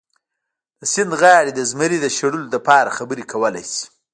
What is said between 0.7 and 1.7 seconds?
د سیند غاړې د